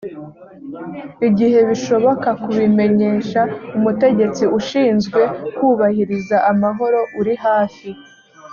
[1.27, 3.41] igihe bishoboka kubimenyesha
[3.77, 5.21] umutegetsi ushinzwe
[5.55, 7.89] kubahiriza amahoro uri hafi